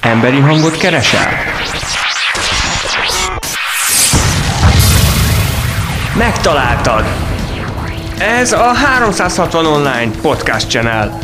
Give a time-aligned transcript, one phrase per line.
[0.00, 1.28] Emberi hangot keresel?
[6.18, 7.04] Megtaláltad!
[8.18, 11.18] Ez a 360 Online Podcast Channel,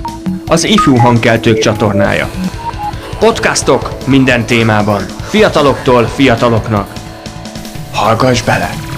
[0.47, 2.31] az ifjú hangkeltők csatornája.
[3.19, 6.93] Podcastok minden témában, fiataloktól fiataloknak.
[7.93, 8.90] Hallgass bele!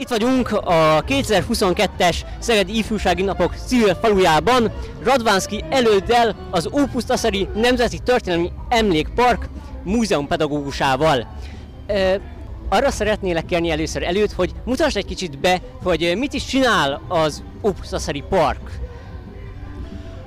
[0.00, 4.72] Itt vagyunk a 2022-es Szegedi Ifjúsági Napok civil falujában,
[5.02, 9.48] Radvánszki előddel az Ópusztaszeri Nemzeti Történelmi Emlékpark
[9.84, 11.26] múzeumpedagógusával.
[11.86, 12.14] Ö,
[12.68, 17.42] arra szeretnélek kérni először előtt, hogy mutasd egy kicsit be, hogy mit is csinál az
[17.62, 18.70] Ópusztaszeri Park.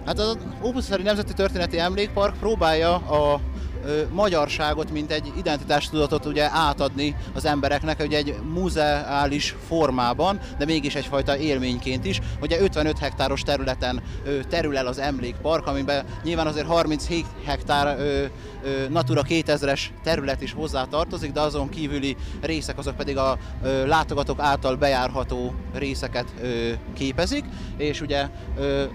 [0.05, 3.39] Hát az Ópusztaszeri Nemzeti Történeti Emlékpark próbálja a
[4.11, 11.37] magyarságot, mint egy identitástudatot ugye átadni az embereknek, ugye egy muzeális formában, de mégis egyfajta
[11.37, 12.19] élményként is.
[12.41, 14.01] Ugye 55 hektáros területen
[14.49, 17.97] terül el az emlékpark, amiben nyilván azért 37 hektár
[18.89, 23.37] Natura 2000-es terület is hozzá tartozik, de azon kívüli részek azok pedig a
[23.85, 26.33] látogatók által bejárható részeket
[26.93, 27.45] képezik,
[27.77, 28.27] és ugye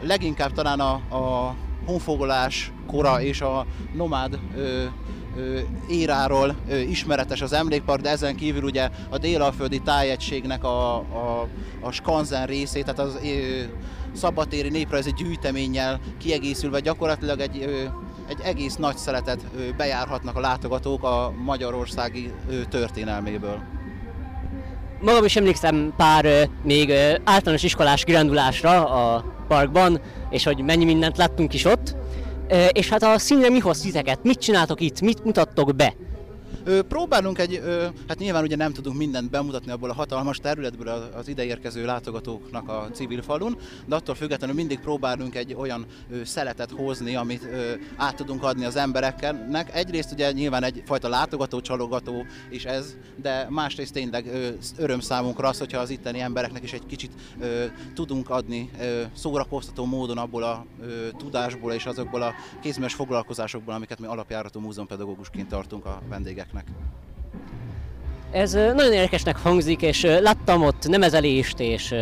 [0.02, 1.54] leginkább talán a, a
[1.86, 4.84] honfoglalás kora és a nomád ö,
[5.36, 11.48] ö, éráról ö, ismeretes az emlékpark, de ezen kívül ugye a délalföldi tájegységnek a, a,
[11.80, 13.62] a skanzen részét, tehát az ö,
[14.12, 17.82] szabadtéri néprajzi gyűjteménnyel kiegészülve gyakorlatilag egy, ö,
[18.28, 22.32] egy egész nagy szeletet ö, bejárhatnak a látogatók a magyarországi
[22.68, 23.75] történelméből.
[25.00, 26.92] Magam is emlékszem pár még
[27.24, 31.96] általános iskolás kirándulásra a parkban, és hogy mennyi mindent láttunk is ott.
[32.72, 34.18] És hát a színre mi hoz titeket?
[34.22, 35.00] Mit csináltok itt?
[35.00, 35.94] Mit mutattok be?
[36.88, 37.62] Próbálunk egy,
[38.08, 42.88] hát nyilván ugye nem tudunk mindent bemutatni abból a hatalmas területből az- ideérkező látogatóknak a
[42.92, 45.86] civil falun, de attól függetlenül mindig próbálunk egy olyan
[46.24, 47.48] szeletet hozni, amit
[47.96, 49.74] át tudunk adni az embereknek.
[49.74, 54.30] Egyrészt ugye nyilván egyfajta látogató, csalogató is ez, de másrészt tényleg
[54.78, 57.10] öröm számunkra az, hogyha az itteni embereknek is egy kicsit
[57.94, 58.70] tudunk adni
[59.14, 60.66] szórakoztató módon abból a
[61.16, 66.55] tudásból és azokból a kézműves foglalkozásokból, amiket mi alapjáratú múzeumpedagógusként tartunk a vendégeknek.
[68.30, 71.94] Ez ö, nagyon érdekesnek hangzik, és láttam ott nemezelést és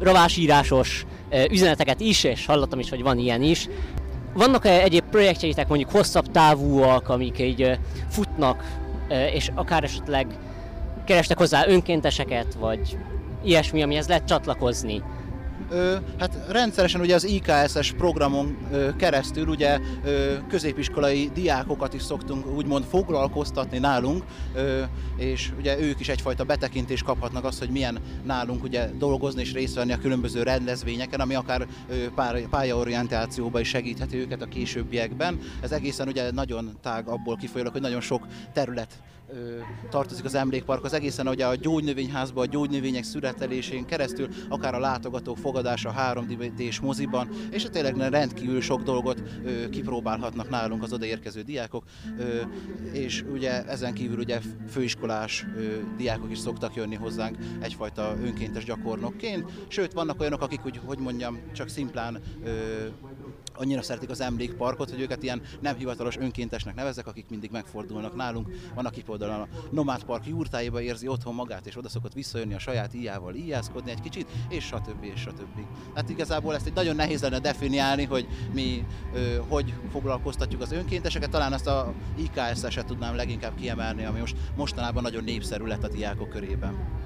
[0.00, 1.06] rovásírásos
[1.50, 3.68] üzeneteket is, és hallottam is, hogy van ilyen is.
[4.32, 7.78] Vannak -e egyéb projektjeitek mondjuk hosszabb távúak, amik így
[8.08, 8.64] futnak,
[9.32, 10.26] és akár esetleg
[11.04, 12.98] kerestek hozzá önkénteseket, vagy
[13.44, 15.02] ilyesmi, amihez lehet csatlakozni?
[16.18, 18.56] Hát rendszeresen ugye az IKSS programon
[18.96, 19.78] keresztül ugye
[20.48, 24.24] középiskolai diákokat is szoktunk úgymond foglalkoztatni nálunk,
[25.16, 29.74] és ugye ők is egyfajta betekintést kaphatnak azt, hogy milyen nálunk ugye dolgozni és részt
[29.74, 31.66] venni a különböző rendezvényeken, ami akár
[32.50, 35.38] pályaorientációba is segítheti őket a későbbiekben.
[35.60, 38.88] Ez egészen ugye nagyon tág abból kifolyólag, hogy nagyon sok terület
[39.90, 45.38] tartozik az emlékpark, az egészen ugye a gyógynövényházba, a gyógynövények születelésén keresztül, akár a látogatók
[45.38, 49.22] fogadása 3 d moziban, és tényleg rendkívül sok dolgot
[49.70, 51.84] kipróbálhatnak nálunk az odaérkező diákok,
[52.92, 55.46] és ugye ezen kívül ugye főiskolás
[55.96, 61.38] diákok is szoktak jönni hozzánk egyfajta önkéntes gyakornokként, sőt vannak olyanok, akik úgy, hogy mondjam,
[61.52, 62.20] csak szimplán
[63.56, 68.50] annyira szeretik az emlékparkot, hogy őket ilyen nem hivatalos önkéntesnek nevezek, akik mindig megfordulnak nálunk.
[68.74, 72.58] Van, aki például a Nomád Park jurtáiba érzi otthon magát, és oda szokott visszajönni a
[72.58, 75.04] saját íjával, íjászkodni egy kicsit, és stb.
[75.14, 75.60] és stb.
[75.94, 78.84] Hát igazából ezt egy nagyon nehéz lenne definiálni, hogy mi
[79.14, 85.02] ö, hogy foglalkoztatjuk az önkénteseket, talán ezt a IKS-eset tudnám leginkább kiemelni, ami most mostanában
[85.02, 87.02] nagyon népszerű lett a diákok körében.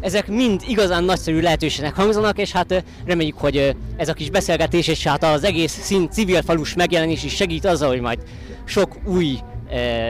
[0.00, 5.06] Ezek mind igazán nagyszerű lehetőségnek hangzanak, és hát reméljük, hogy ez a kis beszélgetés és
[5.06, 8.18] hát az egész szín civil falus megjelenés is segít azzal, hogy majd
[8.64, 9.38] sok új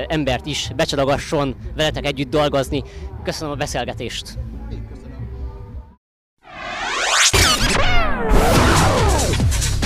[0.08, 2.82] embert is becsalogasson veletek együtt dolgozni.
[3.24, 4.38] Köszönöm a beszélgetést!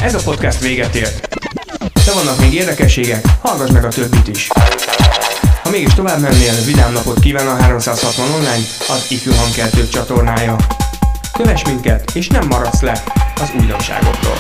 [0.02, 1.28] Ez a podcast véget ért.
[2.04, 4.48] De vannak még érdekességek, hallgass meg a többit is.
[5.69, 10.56] Ha mégis tovább mennél, vidám napot kíván a 360 online, az ifjú hangkeltők csatornája.
[11.32, 13.03] Kövess minket, és nem maradsz le
[13.41, 14.38] az újdonságokról.